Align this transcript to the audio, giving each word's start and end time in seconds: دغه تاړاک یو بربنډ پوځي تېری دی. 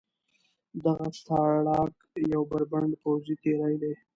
دغه 0.83 1.07
تاړاک 1.27 1.93
یو 2.33 2.41
بربنډ 2.49 2.91
پوځي 3.01 3.35
تېری 3.43 3.75
دی. 3.81 3.93